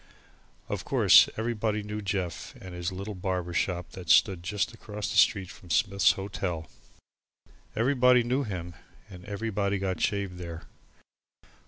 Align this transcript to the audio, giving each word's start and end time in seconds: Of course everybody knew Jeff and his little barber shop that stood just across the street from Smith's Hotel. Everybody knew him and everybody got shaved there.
Of 0.67 0.83
course 0.83 1.29
everybody 1.37 1.83
knew 1.83 2.01
Jeff 2.01 2.55
and 2.59 2.73
his 2.73 2.91
little 2.91 3.13
barber 3.13 3.53
shop 3.53 3.91
that 3.91 4.09
stood 4.09 4.41
just 4.41 4.73
across 4.73 5.11
the 5.11 5.15
street 5.15 5.51
from 5.51 5.69
Smith's 5.69 6.13
Hotel. 6.13 6.67
Everybody 7.75 8.23
knew 8.23 8.41
him 8.41 8.73
and 9.11 9.23
everybody 9.25 9.77
got 9.77 10.01
shaved 10.01 10.39
there. 10.39 10.63